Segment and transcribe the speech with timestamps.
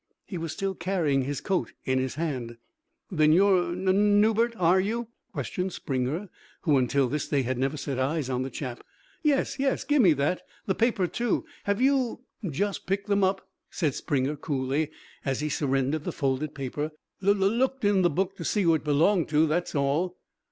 [0.25, 2.57] He was still carrying his coat in his hand.
[3.11, 6.27] "Then you're Nun Newbert, are you?" questioned Springer,
[6.61, 8.83] who until this day had never set eyes on the chap.
[9.21, 9.83] "Yes, yes.
[9.83, 10.41] Gimme that!
[10.65, 11.45] The paper, too.
[11.65, 14.89] Have you" "Just picked them up," said Springer coolly,
[15.23, 16.89] as he surrendered the folded paper.
[17.21, 20.17] "Lul looked in the book to see who it belonged to, that's all."